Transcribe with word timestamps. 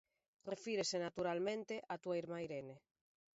Refírese 0.51 0.97
naturalmente 1.05 1.73
a 1.93 1.95
túa 2.01 2.19
irmá 2.21 2.37
Irene. 2.47 2.75